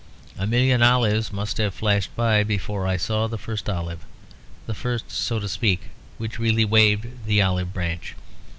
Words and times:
A 0.35 0.47
million 0.47 0.81
olives 0.81 1.31
must 1.31 1.57
have 1.59 1.75
flashed 1.75 2.15
by 2.15 2.43
before 2.43 2.87
I 2.87 2.97
saw 2.97 3.27
the 3.27 3.37
first 3.37 3.69
olive; 3.69 4.03
the 4.65 4.73
first, 4.73 5.11
so 5.11 5.37
to 5.39 5.47
speak, 5.47 5.91
which 6.17 6.39
really 6.39 6.65
waved 6.65 7.27
the 7.27 7.39
olive 7.43 7.71
branch. 7.71 8.15